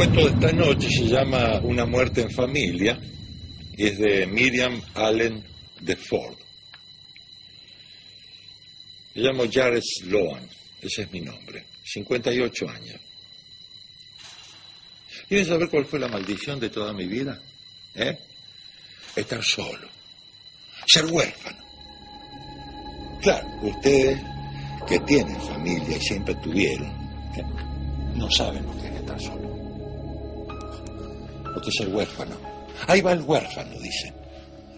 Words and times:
cuento 0.00 0.20
de 0.20 0.30
esta 0.30 0.52
noche 0.52 0.88
se 0.88 1.08
llama 1.08 1.60
Una 1.62 1.84
muerte 1.84 2.22
en 2.22 2.30
familia 2.30 2.98
y 3.76 3.86
es 3.86 3.98
de 3.98 4.26
Miriam 4.26 4.80
Allen 4.94 5.44
de 5.78 5.94
Ford. 5.94 6.38
Me 9.14 9.22
llamo 9.22 9.44
Jared 9.52 9.82
Sloan, 9.82 10.48
ese 10.80 11.02
es 11.02 11.12
mi 11.12 11.20
nombre, 11.20 11.66
58 11.84 12.68
años. 12.70 12.98
¿Quieren 15.28 15.46
saber 15.46 15.68
cuál 15.68 15.84
fue 15.84 15.98
la 15.98 16.08
maldición 16.08 16.58
de 16.58 16.70
toda 16.70 16.94
mi 16.94 17.06
vida? 17.06 17.38
¿Eh? 17.94 18.18
Estar 19.14 19.44
solo, 19.44 19.86
ser 20.86 21.04
huérfano. 21.04 21.62
Claro, 23.20 23.48
ustedes 23.64 24.18
que 24.88 24.98
tienen 25.00 25.38
familia 25.42 25.98
y 25.98 26.00
siempre 26.00 26.34
tuvieron, 26.36 26.88
¿eh? 27.36 27.44
no 28.14 28.30
saben 28.30 28.64
lo 28.64 28.80
que 28.80 28.88
es 28.88 28.94
estar 28.94 29.20
solo. 29.20 29.49
Que 31.54 31.68
es 31.68 31.80
el 31.80 31.94
huérfano. 31.94 32.36
Ahí 32.86 33.00
va 33.00 33.12
el 33.12 33.20
huérfano, 33.20 33.78
dicen. 33.80 34.14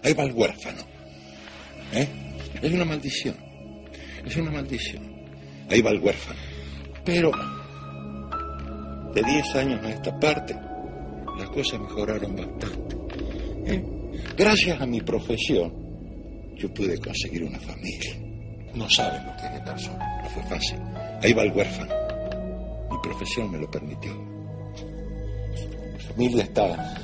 Ahí 0.03 0.13
va 0.13 0.23
el 0.23 0.33
huérfano. 0.33 0.81
¿Eh? 1.93 2.07
Es 2.61 2.71
una 2.73 2.85
maldición. 2.85 3.35
Es 4.25 4.35
una 4.35 4.51
maldición. 4.51 5.03
Ahí 5.69 5.81
va 5.81 5.91
el 5.91 5.99
huérfano. 5.99 6.39
Pero 7.05 7.31
de 9.13 9.23
10 9.23 9.55
años 9.55 9.85
a 9.85 9.89
esta 9.91 10.19
parte, 10.19 10.55
las 11.37 11.49
cosas 11.49 11.79
mejoraron 11.79 12.35
bastante. 12.35 12.95
¿Eh? 13.65 13.83
Gracias 14.35 14.81
a 14.81 14.85
mi 14.85 15.01
profesión, 15.01 15.73
yo 16.55 16.73
pude 16.73 16.97
conseguir 16.97 17.43
una 17.43 17.59
familia. 17.59 18.15
No 18.73 18.89
saben 18.89 19.25
lo 19.25 19.35
que 19.37 19.45
es 19.45 19.53
estar 19.53 19.79
solo. 19.79 19.99
No 20.23 20.29
fue 20.29 20.43
fácil. 20.43 20.79
Ahí 21.21 21.33
va 21.33 21.43
el 21.43 21.51
huérfano. 21.51 21.93
Mi 22.91 22.97
profesión 23.01 23.51
me 23.51 23.59
lo 23.59 23.69
permitió. 23.69 24.32
Mi 26.03 26.27
familia 26.27 26.43
está 26.43 26.95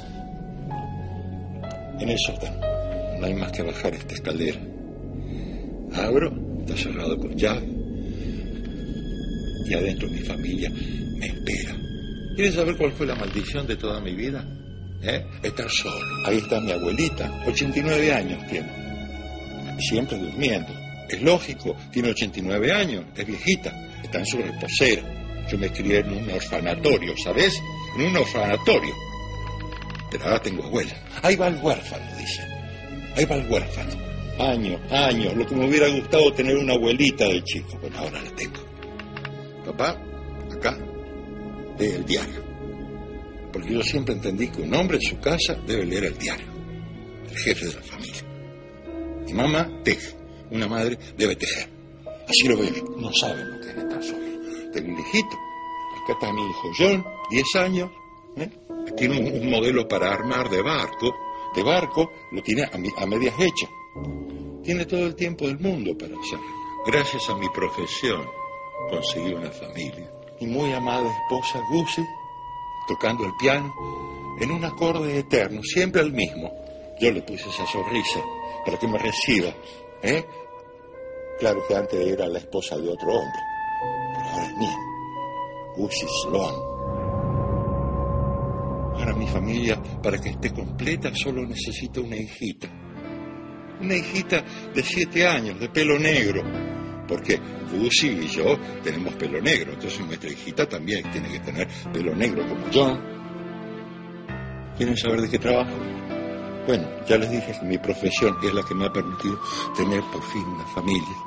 en 1.99 2.09
el 2.09 2.17
sótano. 2.19 2.59
No 3.19 3.25
hay 3.25 3.33
más 3.33 3.51
que 3.51 3.63
bajar 3.63 3.93
esta 3.93 4.13
escalera. 4.13 4.59
Abro, 5.93 6.31
está 6.59 6.77
cerrado 6.77 7.17
con 7.17 7.35
llave. 7.35 7.67
Y 9.67 9.73
adentro 9.73 10.09
mi 10.09 10.19
familia 10.19 10.69
me 10.69 11.27
espera. 11.27 11.75
¿Quieren 12.35 12.53
saber 12.53 12.77
cuál 12.77 12.91
fue 12.93 13.05
la 13.05 13.15
maldición 13.15 13.67
de 13.67 13.75
toda 13.75 13.99
mi 14.01 14.15
vida? 14.15 14.45
¿Eh? 15.01 15.25
Estar 15.43 15.69
solo. 15.69 16.05
Ahí 16.25 16.37
está 16.37 16.59
mi 16.59 16.71
abuelita, 16.71 17.43
89 17.47 18.13
años 18.13 18.47
tiene. 18.47 18.69
Siempre 19.79 20.17
durmiendo. 20.17 20.73
Es 21.09 21.21
lógico, 21.21 21.75
tiene 21.91 22.09
89 22.09 22.71
años, 22.71 23.05
es 23.15 23.25
viejita, 23.25 24.01
está 24.03 24.19
en 24.19 24.25
su 24.25 24.37
reposera. 24.37 25.18
Yo 25.49 25.57
me 25.57 25.71
crié 25.71 25.99
en 25.99 26.11
un 26.11 26.29
orfanatorio, 26.29 27.15
¿sabes? 27.17 27.61
En 27.97 28.05
un 28.05 28.17
orfanatorio. 28.17 28.93
Pero 30.11 30.25
ahora 30.25 30.41
tengo 30.41 30.63
abuela. 30.63 30.93
Ahí 31.23 31.35
va 31.35 31.47
el 31.47 31.55
huérfano, 31.61 32.05
dice. 32.17 32.41
Ahí 33.15 33.25
va 33.25 33.35
el 33.35 33.51
huérfano. 33.51 33.91
Años, 34.39 34.79
años, 34.91 35.35
lo 35.35 35.45
que 35.45 35.55
me 35.55 35.67
hubiera 35.67 35.87
gustado 35.89 36.31
tener 36.33 36.55
una 36.57 36.73
abuelita 36.73 37.25
de 37.25 37.43
chico. 37.43 37.77
Bueno, 37.81 37.99
ahora 37.99 38.21
la 38.21 38.31
tengo. 38.31 38.59
Papá, 39.65 39.97
acá, 40.51 40.77
lee 41.77 41.87
el 41.87 42.05
diario. 42.05 42.43
Porque 43.51 43.73
yo 43.73 43.81
siempre 43.81 44.13
entendí 44.13 44.47
que 44.47 44.61
un 44.61 44.73
hombre 44.73 44.97
en 44.97 45.03
su 45.03 45.19
casa 45.19 45.55
debe 45.65 45.85
leer 45.85 46.05
el 46.05 46.17
diario. 46.17 46.47
El 47.29 47.37
jefe 47.37 47.65
de 47.65 47.73
la 47.73 47.81
familia. 47.81 48.23
Mi 49.25 49.33
mamá 49.33 49.69
teje. 49.83 50.15
Una 50.51 50.67
madre 50.67 50.97
debe 51.17 51.35
tejer. 51.35 51.69
Así 52.27 52.47
lo 52.47 52.57
veo. 52.57 52.95
No 52.97 53.11
saben 53.13 53.51
lo 53.51 53.59
que 53.59 53.69
es 53.69 53.77
estar 53.77 54.03
solo. 54.03 54.28
Tengo 54.73 54.93
un 54.93 54.99
hijito. 54.99 55.37
Acá 56.03 56.13
está 56.13 56.31
mi 56.33 56.41
hijo 56.49 56.69
John, 56.77 57.05
10 57.29 57.55
años. 57.55 57.89
¿eh? 58.37 58.49
Tiene 58.97 59.19
un, 59.19 59.41
un 59.41 59.49
modelo 59.49 59.87
para 59.87 60.11
armar 60.13 60.49
de 60.49 60.61
barco. 60.61 61.13
De 61.55 61.63
barco 61.63 62.11
lo 62.31 62.41
tiene 62.43 62.63
a, 62.71 62.77
mi- 62.77 62.93
a 62.97 63.05
medias 63.05 63.33
hechas. 63.39 63.69
Tiene 64.63 64.85
todo 64.85 65.05
el 65.07 65.15
tiempo 65.15 65.47
del 65.47 65.59
mundo 65.59 65.97
para 65.97 66.13
hacerlo. 66.19 66.45
Gracias 66.85 67.29
a 67.29 67.35
mi 67.35 67.49
profesión 67.49 68.25
conseguí 68.89 69.33
una 69.33 69.51
familia. 69.51 70.11
Mi 70.39 70.47
muy 70.47 70.71
amada 70.73 71.09
esposa 71.11 71.61
Gussie, 71.69 72.07
tocando 72.87 73.25
el 73.25 73.33
piano, 73.39 73.73
en 74.39 74.51
un 74.51 74.63
acorde 74.63 75.19
eterno, 75.19 75.61
siempre 75.63 76.01
el 76.01 76.13
mismo. 76.13 76.51
Yo 76.99 77.11
le 77.11 77.21
puse 77.21 77.49
esa 77.49 77.65
sonrisa 77.65 78.19
para 78.65 78.77
que 78.77 78.87
me 78.87 78.97
reciba. 78.97 79.53
¿eh? 80.01 80.23
Claro 81.39 81.61
que 81.67 81.75
antes 81.75 81.99
era 82.07 82.27
la 82.27 82.39
esposa 82.39 82.77
de 82.77 82.89
otro 82.89 83.09
hombre, 83.11 83.39
mía. 84.57 84.77
Gussie 85.75 86.07
Sloan. 86.23 86.55
Ahora 88.95 89.13
mi 89.13 89.27
familia, 89.27 89.81
para 90.03 90.19
que 90.19 90.29
esté 90.29 90.51
completa, 90.51 91.13
solo 91.15 91.45
necesita 91.45 92.01
una 92.01 92.17
hijita. 92.17 92.67
Una 93.79 93.95
hijita 93.95 94.43
de 94.73 94.83
siete 94.83 95.25
años, 95.25 95.59
de 95.59 95.69
pelo 95.69 95.97
negro. 95.97 96.43
Porque 97.07 97.39
Gussie 97.71 98.11
y 98.11 98.27
yo 98.27 98.57
tenemos 98.83 99.15
pelo 99.15 99.41
negro, 99.41 99.73
entonces 99.73 100.05
nuestra 100.05 100.29
hijita 100.29 100.67
también 100.67 101.09
tiene 101.11 101.29
que 101.29 101.39
tener 101.39 101.67
pelo 101.93 102.13
negro 102.13 102.47
como 102.47 102.65
John. 102.73 103.01
¿Quieren 104.77 104.97
saber 104.97 105.21
de 105.21 105.29
qué 105.29 105.39
trabajo? 105.39 105.71
Bueno, 106.67 106.87
ya 107.07 107.17
les 107.17 107.31
dije 107.31 107.57
que 107.59 107.65
mi 107.65 107.77
profesión 107.77 108.37
es 108.43 108.53
la 108.53 108.63
que 108.63 108.75
me 108.75 108.85
ha 108.85 108.91
permitido 108.91 109.39
tener 109.75 110.01
por 110.11 110.21
fin 110.23 110.43
una 110.43 110.65
familia. 110.67 111.17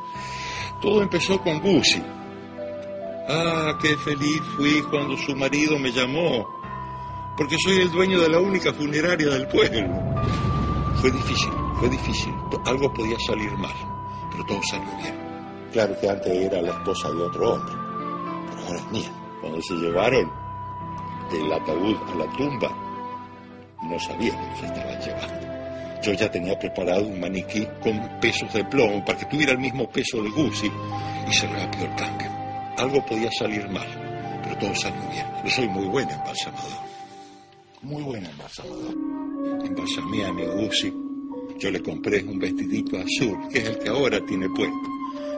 Todo 0.81 1.03
empezó 1.03 1.41
con 1.41 1.59
Gussie. 1.61 2.22
Ah, 3.29 3.79
qué 3.81 3.97
feliz 3.99 4.43
fui 4.57 4.83
cuando 4.91 5.17
su 5.17 5.37
marido 5.37 5.79
me 5.79 5.93
llamó, 5.93 6.49
porque 7.37 7.57
soy 7.65 7.79
el 7.79 7.91
dueño 7.93 8.21
de 8.21 8.29
la 8.29 8.41
única 8.41 8.73
funeraria 8.73 9.29
del 9.29 9.47
pueblo. 9.47 9.89
Fue 10.97 11.11
difícil, 11.11 11.53
fue 11.79 11.89
difícil. 11.89 12.35
Algo 12.67 12.93
podía 12.93 13.17
salir 13.27 13.51
mal, 13.59 13.75
pero 14.31 14.45
todo 14.47 14.61
salió 14.65 14.97
bien. 14.97 15.17
Claro 15.73 15.99
que 16.01 16.09
antes 16.09 16.33
era 16.33 16.63
la 16.63 16.73
esposa 16.73 17.11
de 17.11 17.23
otro 17.23 17.55
hombre, 17.55 17.75
pero 18.51 18.67
ahora 18.67 18.79
es 18.79 18.93
mía. 18.93 19.13
Cuando 19.41 19.63
se 19.63 19.75
llevaron 19.75 20.33
del 21.31 21.53
ataúd 21.53 21.97
a 21.97 22.15
la 22.17 22.33
tumba, 22.37 22.71
no 23.83 23.99
sabía 24.01 24.33
que 24.33 24.61
se 24.61 24.67
estaban 24.67 25.01
llevando. 25.01 25.53
Yo 26.03 26.13
ya 26.13 26.29
tenía 26.29 26.59
preparado 26.59 27.07
un 27.07 27.21
maniquí 27.21 27.67
con 27.83 28.21
pesos 28.21 28.53
de 28.53 28.65
plomo 28.65 29.05
para 29.05 29.19
que 29.19 29.27
tuviera 29.27 29.53
el 29.53 29.59
mismo 29.59 29.89
peso 29.89 30.21
de 30.23 30.31
Gussie 30.31 30.73
y 31.29 31.33
se 31.33 31.47
rápido 31.47 31.85
el 31.85 31.95
cambio. 31.95 32.32
Algo 32.79 33.05
podía 33.05 33.31
salir 33.31 33.69
mal, 33.69 33.87
pero 34.43 34.59
todo 34.59 34.75
salió 34.75 35.01
bien. 35.11 35.27
Yo 35.45 35.51
soy 35.51 35.69
muy 35.69 35.87
buena 35.87 36.15
embalsamador. 36.15 36.93
Muy 37.83 38.03
buena 38.03 38.31
embalsamador. 38.31 38.95
Embalsamé 39.65 40.25
a 40.25 40.33
mi 40.33 40.45
Gussie. 40.47 40.93
Yo 41.59 41.71
le 41.71 41.83
compré 41.83 42.23
un 42.25 42.39
vestidito 42.39 42.97
azul, 42.97 43.49
que 43.51 43.59
es 43.59 43.69
el 43.69 43.79
que 43.79 43.89
ahora 43.89 44.25
tiene 44.25 44.49
puesto. 44.49 44.91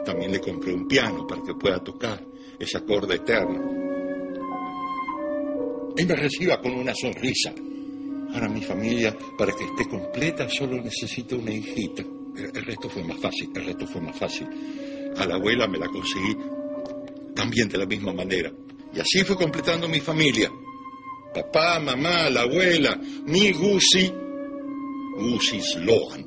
También 0.04 0.32
le 0.32 0.40
compré 0.40 0.72
un 0.74 0.86
piano 0.86 1.26
para 1.26 1.42
que 1.42 1.54
pueda 1.54 1.82
tocar 1.82 2.22
ese 2.58 2.78
acorde 2.78 3.16
eterno. 3.16 3.84
Él 5.96 6.06
me 6.06 6.16
reciba 6.16 6.60
con 6.60 6.72
una 6.72 6.94
sonrisa. 6.94 7.52
Ahora 8.32 8.48
mi 8.48 8.62
familia, 8.62 9.16
para 9.38 9.52
que 9.52 9.64
esté 9.64 9.88
completa, 9.88 10.48
solo 10.48 10.82
necesita 10.82 11.36
una 11.36 11.52
hijita. 11.52 12.02
El 12.36 12.64
resto 12.64 12.88
fue 12.88 13.04
más 13.04 13.18
fácil, 13.18 13.50
el 13.54 13.64
resto 13.64 13.86
fue 13.86 14.00
más 14.00 14.18
fácil. 14.18 14.48
A 15.16 15.24
la 15.24 15.36
abuela 15.36 15.68
me 15.68 15.78
la 15.78 15.86
conseguí 15.86 16.33
también 17.44 17.68
de 17.68 17.76
la 17.76 17.84
misma 17.84 18.14
manera. 18.14 18.50
Y 18.94 19.00
así 19.00 19.22
fue 19.22 19.36
completando 19.36 19.86
mi 19.86 20.00
familia. 20.00 20.50
Papá, 21.34 21.78
mamá, 21.78 22.30
la 22.30 22.42
abuela, 22.42 22.98
mi 23.26 23.52
Gussie, 23.52 24.10
Gussie 25.18 25.60
Sloan, 25.60 26.24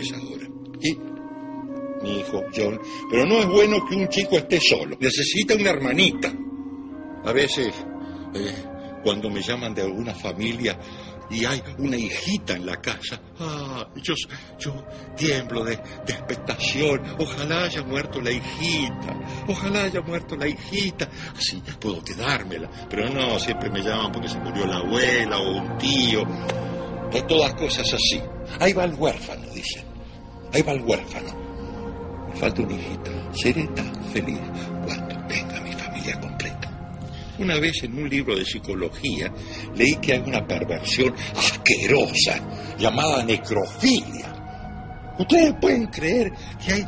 es 0.00 0.12
ahora. 0.12 0.46
Y 0.80 0.96
mi 2.04 2.20
hijo 2.20 2.44
John. 2.54 2.80
Pero 3.10 3.26
no 3.26 3.40
es 3.40 3.46
bueno 3.46 3.84
que 3.88 3.96
un 3.96 4.08
chico 4.08 4.36
esté 4.36 4.60
solo. 4.60 4.96
Necesita 5.00 5.56
una 5.56 5.70
hermanita. 5.70 6.32
A 7.24 7.32
veces, 7.32 7.74
eh, 8.34 8.64
cuando 9.02 9.28
me 9.28 9.42
llaman 9.42 9.74
de 9.74 9.82
alguna 9.82 10.14
familia 10.14 10.78
y 11.32 11.46
hay 11.46 11.62
una 11.78 11.96
hijita 11.96 12.54
en 12.54 12.66
la 12.66 12.76
casa, 12.80 13.18
ah, 13.40 13.88
yo, 13.96 14.14
yo 14.58 14.86
tiemblo 15.16 15.64
de, 15.64 15.76
de 15.76 16.12
expectación. 16.12 17.00
Ojalá 17.18 17.64
haya 17.64 17.82
muerto 17.82 18.20
la 18.20 18.30
hijita. 18.30 19.14
Ojalá 19.48 19.84
haya 19.84 20.00
muerto 20.02 20.36
la 20.36 20.46
hijita. 20.46 21.08
Así 21.36 21.62
puedo 21.80 22.04
quedármela. 22.04 22.70
Pero 22.90 23.08
no, 23.08 23.38
siempre 23.38 23.70
me 23.70 23.80
llaman 23.82 24.12
porque 24.12 24.28
se 24.28 24.38
murió 24.38 24.66
la 24.66 24.76
abuela 24.76 25.38
o 25.38 25.56
un 25.56 25.78
tío. 25.78 26.22
De 27.10 27.22
todas 27.22 27.54
cosas 27.54 27.92
así. 27.92 28.20
Ahí 28.60 28.72
va 28.72 28.84
el 28.84 28.94
huérfano, 28.94 29.46
dicen. 29.54 29.84
Ahí 30.52 30.62
va 30.62 30.72
el 30.72 30.82
huérfano. 30.82 31.34
Me 32.28 32.36
falta 32.36 32.62
una 32.62 32.74
hijita. 32.74 33.10
Seré 33.32 33.66
tan 33.68 34.04
feliz 34.12 34.40
cuando 34.84 35.26
tenga 35.26 35.60
mi 35.60 35.72
familia 35.72 36.20
completa. 36.20 36.41
Una 37.38 37.58
vez 37.58 37.82
en 37.82 37.98
un 37.98 38.08
libro 38.08 38.36
de 38.36 38.44
psicología 38.44 39.32
leí 39.74 39.96
que 39.96 40.12
hay 40.12 40.20
una 40.20 40.46
perversión 40.46 41.14
asquerosa 41.34 42.76
llamada 42.78 43.24
necrofilia. 43.24 45.14
Ustedes 45.18 45.54
pueden 45.60 45.86
creer 45.86 46.32
que 46.64 46.72
hay 46.72 46.86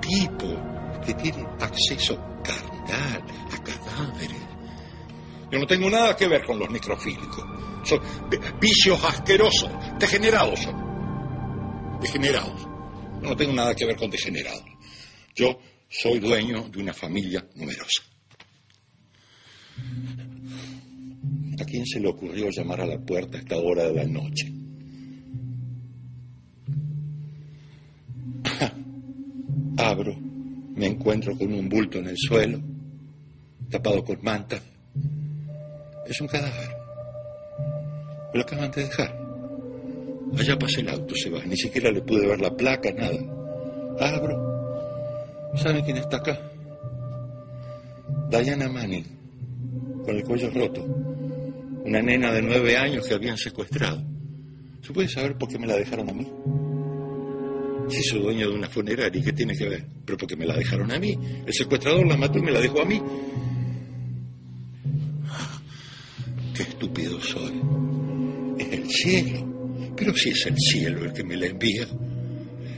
tipos 0.00 0.56
que 1.04 1.14
tienen 1.14 1.46
acceso 1.60 2.16
carnal 2.42 3.22
a 3.52 3.62
cadáveres. 3.62 4.42
Yo 5.50 5.58
no 5.58 5.66
tengo 5.66 5.90
nada 5.90 6.16
que 6.16 6.26
ver 6.26 6.44
con 6.44 6.58
los 6.58 6.70
necrofílicos. 6.70 7.44
Son 7.84 8.00
vicios 8.60 9.02
asquerosos, 9.04 9.70
degenerados 9.98 10.60
son. 10.60 12.00
Degenerados. 12.00 12.62
Yo 13.22 13.28
no 13.28 13.36
tengo 13.36 13.52
nada 13.52 13.74
que 13.74 13.86
ver 13.86 13.96
con 13.96 14.10
degenerados. 14.10 14.64
Yo 15.34 15.58
soy 15.88 16.18
dueño 16.18 16.68
de 16.68 16.80
una 16.80 16.92
familia 16.92 17.46
numerosa. 17.54 18.11
¿A 21.60 21.64
quién 21.64 21.86
se 21.86 22.00
le 22.00 22.08
ocurrió 22.08 22.50
llamar 22.50 22.80
a 22.80 22.86
la 22.86 22.98
puerta 22.98 23.36
a 23.36 23.40
esta 23.40 23.56
hora 23.56 23.84
de 23.84 23.94
la 23.94 24.04
noche? 24.04 24.52
Abro, 29.76 30.16
me 30.74 30.86
encuentro 30.86 31.36
con 31.36 31.52
un 31.52 31.68
bulto 31.68 31.98
en 31.98 32.08
el 32.08 32.16
suelo, 32.16 32.60
tapado 33.70 34.04
con 34.04 34.18
manta. 34.22 34.60
Es 36.06 36.20
un 36.20 36.28
cadáver. 36.28 36.70
Me 38.32 38.38
lo 38.38 38.42
acaban 38.42 38.70
de 38.70 38.82
dejar. 38.82 39.22
Allá 40.38 40.58
pasa 40.58 40.80
el 40.80 40.88
auto, 40.88 41.14
se 41.14 41.30
va. 41.30 41.44
Ni 41.44 41.56
siquiera 41.56 41.90
le 41.90 42.00
pude 42.00 42.26
ver 42.26 42.40
la 42.40 42.56
placa, 42.56 42.90
nada. 42.92 43.18
Abro. 44.00 45.52
¿Saben 45.56 45.84
quién 45.84 45.98
está 45.98 46.16
acá? 46.16 46.40
Diana 48.30 48.68
Manning, 48.68 49.04
con 50.04 50.16
el 50.16 50.22
cuello 50.24 50.50
roto. 50.50 50.84
Una 51.84 52.00
nena 52.00 52.32
de 52.32 52.42
nueve 52.42 52.76
años 52.76 53.06
que 53.06 53.14
habían 53.14 53.36
secuestrado. 53.36 54.02
¿Se 54.82 54.92
puede 54.92 55.08
saber 55.08 55.36
por 55.36 55.48
qué 55.48 55.58
me 55.58 55.66
la 55.66 55.76
dejaron 55.76 56.10
a 56.10 56.12
mí? 56.12 56.26
Si 57.88 58.02
soy 58.02 58.20
dueño 58.20 58.48
de 58.48 58.54
una 58.54 58.68
funeraria, 58.68 59.22
¿qué 59.22 59.32
tiene 59.32 59.54
que 59.54 59.68
ver? 59.68 59.86
Pero 60.04 60.16
porque 60.16 60.36
me 60.36 60.46
la 60.46 60.56
dejaron 60.56 60.90
a 60.92 60.98
mí. 60.98 61.16
El 61.46 61.52
secuestrador 61.52 62.06
la 62.06 62.16
mató 62.16 62.38
y 62.38 62.42
me 62.42 62.52
la 62.52 62.60
dejó 62.60 62.82
a 62.82 62.84
mí. 62.84 63.00
Qué 66.54 66.62
estúpido 66.62 67.20
soy. 67.20 67.60
Es 68.58 68.72
el 68.72 68.88
cielo. 68.88 69.92
Pero 69.96 70.14
si 70.14 70.30
es 70.30 70.46
el 70.46 70.56
cielo 70.56 71.04
el 71.04 71.12
que 71.12 71.24
me 71.24 71.36
la 71.36 71.46
envía. 71.46 71.86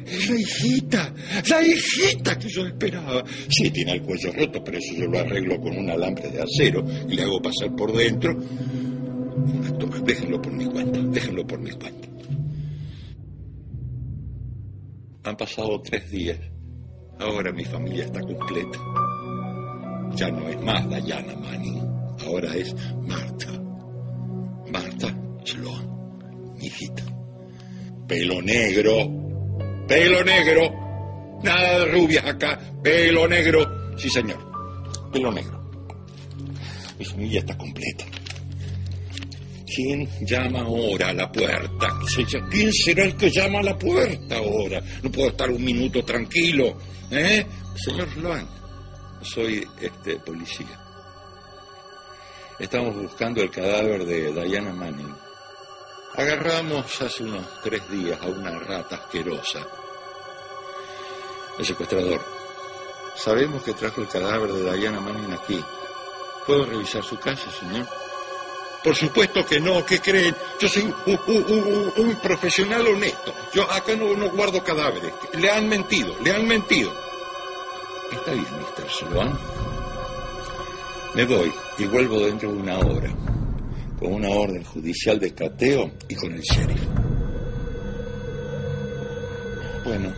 Es 0.06 0.28
la 0.28 0.36
hijita, 0.36 1.14
la 1.48 1.66
hijita 1.66 2.38
que 2.38 2.48
yo 2.48 2.66
esperaba. 2.66 3.24
Sí, 3.48 3.70
tiene 3.70 3.92
el 3.92 4.02
cuello 4.02 4.32
roto, 4.32 4.62
pero 4.62 4.78
eso 4.78 4.94
yo 4.94 5.06
lo 5.06 5.18
arreglo 5.18 5.60
con 5.60 5.76
un 5.76 5.90
alambre 5.90 6.30
de 6.30 6.42
acero 6.42 6.84
y 7.08 7.14
le 7.14 7.22
hago 7.22 7.40
pasar 7.40 7.74
por 7.74 7.92
dentro. 7.92 8.36
Déjenlo 10.04 10.40
por 10.40 10.52
mi 10.52 10.66
cuenta, 10.66 11.00
déjenlo 11.00 11.46
por 11.46 11.60
mi 11.60 11.70
cuenta. 11.70 12.08
Han 15.24 15.36
pasado 15.36 15.80
tres 15.82 16.10
días. 16.10 16.38
Ahora 17.18 17.52
mi 17.52 17.64
familia 17.64 18.04
está 18.04 18.20
completa. 18.20 18.78
Ya 20.16 20.30
no 20.30 20.48
es 20.48 20.60
más 20.60 21.04
Diana 21.04 21.34
Manning. 21.36 21.80
Ahora 22.26 22.54
es 22.54 22.74
Marta. 23.06 23.52
Marta 24.70 25.16
Sloan, 25.44 26.54
mi 26.58 26.66
hijita. 26.66 27.02
Pelo 28.06 28.42
negro. 28.42 29.23
Pelo 29.86 30.24
negro. 30.24 31.40
Nada 31.42 31.80
de 31.80 31.84
rubias 31.86 32.24
acá. 32.24 32.58
Pelo 32.82 33.28
negro. 33.28 33.96
Sí, 33.96 34.08
señor. 34.08 34.38
Pelo 35.12 35.32
negro. 35.32 35.62
Mi 36.98 37.04
familia 37.04 37.40
está 37.40 37.56
completa. 37.56 38.04
¿Quién 39.66 40.08
llama 40.24 40.60
ahora 40.60 41.08
a 41.08 41.12
la 41.12 41.32
puerta? 41.32 41.98
¿Quién 42.50 42.72
será 42.72 43.04
el 43.04 43.16
que 43.16 43.30
llama 43.30 43.58
a 43.58 43.62
la 43.64 43.76
puerta 43.76 44.36
ahora? 44.36 44.80
No 45.02 45.10
puedo 45.10 45.30
estar 45.30 45.50
un 45.50 45.64
minuto 45.64 46.04
tranquilo. 46.04 46.78
¿Eh? 47.10 47.44
Señor 47.74 48.08
Sloan, 48.12 48.48
soy 49.22 49.66
este 49.80 50.16
policía. 50.20 50.80
Estamos 52.58 52.94
buscando 52.94 53.42
el 53.42 53.50
cadáver 53.50 54.04
de 54.04 54.32
Diana 54.32 54.72
Manning. 54.72 55.23
Agarramos 56.16 57.02
hace 57.02 57.24
unos 57.24 57.44
tres 57.62 57.88
días 57.90 58.20
a 58.22 58.26
una 58.26 58.56
rata 58.56 58.96
asquerosa. 58.96 59.66
El 61.58 61.66
secuestrador. 61.66 62.20
Sabemos 63.16 63.62
que 63.62 63.72
trajo 63.74 64.00
el 64.00 64.08
cadáver 64.08 64.52
de 64.52 64.76
Diana 64.76 65.00
Manning 65.00 65.32
aquí. 65.32 65.60
¿Puedo 66.46 66.66
revisar 66.66 67.02
su 67.02 67.18
casa, 67.18 67.50
señor? 67.50 67.86
Por 68.84 68.94
supuesto 68.94 69.44
que 69.44 69.58
no, 69.60 69.84
¿qué 69.84 69.98
creen? 69.98 70.36
Yo 70.60 70.68
soy 70.68 70.94
un, 71.06 72.16
profesional 72.22 72.86
honesto. 72.86 73.34
Yo 73.52 73.68
acá 73.70 73.96
no, 73.96 74.14
no, 74.14 74.30
guardo 74.30 74.62
cadáveres. 74.62 75.12
Le 75.32 75.50
han 75.50 75.68
mentido, 75.68 76.14
le 76.22 76.32
han 76.32 76.46
mentido. 76.46 76.92
Está 78.12 78.32
bien, 78.32 78.46
Mr. 78.46 78.88
Sloan. 78.88 79.38
Me 81.14 81.24
voy 81.24 81.52
y 81.78 81.86
vuelvo 81.86 82.20
dentro 82.20 82.50
de 82.50 82.56
una 82.56 82.78
hora, 82.78 83.10
con 83.98 84.12
una 84.12 84.28
orden 84.28 84.64
judicial 84.64 85.18
de 85.18 85.32
cateo 85.34 85.92
y 86.08 86.14
con 86.14 86.32
el 86.32 86.40
sheriff. 86.40 86.82
Bueno, 89.84 90.12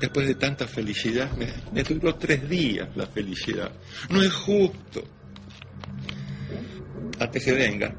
después 0.00 0.26
de 0.26 0.34
tanta 0.34 0.66
felicidad, 0.66 1.30
me, 1.36 1.82
duró 1.82 2.16
tres 2.16 2.48
días 2.48 2.88
la 2.96 3.06
felicidad. 3.06 3.70
No 4.10 4.22
es 4.22 4.32
justo 4.32 5.02
antes 7.18 7.44
que 7.44 7.52
venga, 7.52 7.94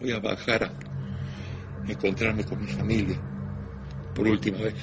voy 0.00 0.12
a 0.12 0.18
bajar 0.18 0.64
a 0.64 1.90
encontrarme 1.90 2.44
con 2.44 2.60
mi 2.60 2.70
familia 2.70 3.18
por 4.14 4.26
última 4.28 4.58
vez. 4.58 4.74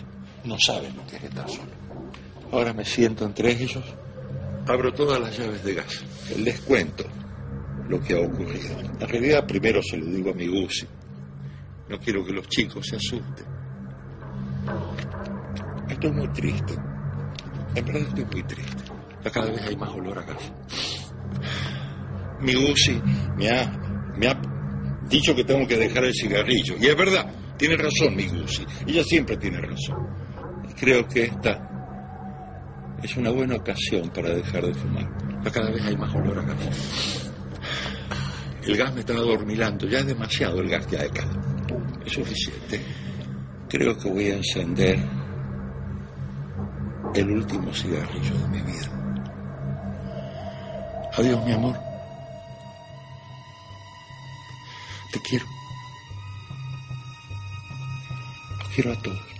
No 0.43 0.57
saben 0.59 0.95
lo 0.95 1.05
que 1.05 1.17
es 1.17 1.23
estar 1.23 1.47
solo. 1.47 1.71
Ahora 2.51 2.73
me 2.73 2.85
siento 2.85 3.25
entre 3.25 3.51
ellos, 3.51 3.83
abro 4.67 4.93
todas 4.93 5.19
las 5.19 5.37
llaves 5.37 5.63
de 5.63 5.75
gas, 5.75 6.03
les 6.37 6.59
cuento 6.61 7.05
lo 7.93 8.01
que 8.01 8.15
ha 8.15 8.19
ocurrido. 8.19 8.79
En 8.99 9.07
realidad 9.07 9.45
primero 9.45 9.81
se 9.83 9.97
lo 9.97 10.05
digo 10.05 10.31
a 10.31 10.33
mi 10.33 10.47
Gusi. 10.47 10.87
No 11.89 11.99
quiero 11.99 12.25
que 12.25 12.33
los 12.33 12.47
chicos 12.47 12.87
se 12.87 12.95
asusten. 12.95 13.45
Estoy 15.89 16.11
muy 16.11 16.27
triste. 16.29 16.73
En 17.75 17.85
verdad 17.85 18.01
estoy 18.01 18.25
muy 18.25 18.43
triste. 18.43 18.83
Cada 19.31 19.51
vez 19.51 19.61
hay 19.61 19.75
más 19.75 19.89
olor 19.91 20.17
a 20.17 20.23
gas. 20.23 20.51
Mi 22.41 22.55
Gusi 22.55 22.99
me 23.37 23.49
ha 23.49 23.79
me 24.17 24.27
ha 24.27 24.41
dicho 25.07 25.35
que 25.35 25.43
tengo 25.43 25.67
que 25.67 25.77
dejar 25.77 26.05
el 26.05 26.13
cigarrillo. 26.13 26.75
Y 26.79 26.87
es 26.87 26.97
verdad, 26.97 27.31
tiene 27.57 27.77
razón 27.77 28.15
mi 28.15 28.27
Gusi. 28.27 28.65
Ella 28.87 29.03
siempre 29.03 29.37
tiene 29.37 29.61
razón. 29.61 30.07
creo 30.79 31.07
que 31.07 31.25
esta 31.25 31.69
es 33.03 33.15
una 33.17 33.29
buena 33.29 33.55
ocasión 33.55 34.09
para 34.09 34.29
dejar 34.29 34.65
de 34.65 34.73
fumar. 34.73 35.07
cada 35.51 35.69
vez 35.69 35.85
hay 35.85 35.95
más 35.95 36.13
olor 36.15 36.39
a 36.39 36.41
gas. 36.41 37.22
El 38.65 38.77
gas 38.77 38.93
me 38.93 39.01
está 39.01 39.13
adormilando. 39.13 39.87
Ya 39.87 39.99
es 39.99 40.07
demasiado 40.07 40.59
el 40.61 40.69
gas 40.69 40.85
que 40.87 40.97
hay 40.97 41.07
acá. 41.07 41.25
Es 42.05 42.13
suficiente. 42.13 42.81
Creo 43.69 43.97
que 43.97 44.09
voy 44.09 44.27
a 44.29 44.35
encender 44.35 44.99
el 47.13 47.29
último 47.29 47.73
cigarrillo 47.73 48.37
de 48.37 48.47
mi 48.47 48.61
vida. 48.61 49.03
Adiós, 51.15 51.45
mi 51.45 51.51
amor. 51.51 51.77
Te 55.11 55.19
quiero. 55.19 55.45
Los 58.59 58.69
quiero 58.69 58.93
a 58.93 59.01
todos. 59.01 59.32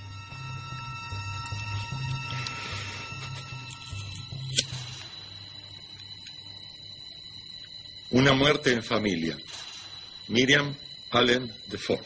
Una 8.14 8.34
muerte 8.34 8.72
en 8.72 8.84
familia. 8.84 9.36
Miriam 10.28 10.76
Allen 11.10 11.52
de 11.66 11.78
Ford. 11.80 12.06